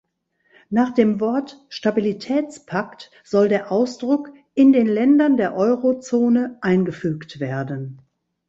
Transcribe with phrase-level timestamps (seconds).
[0.71, 8.01] Nach dem Wort "Stabilitätspakt" soll der Ausdruck "in den Ländern der Euro-Zone" eingefügt werden.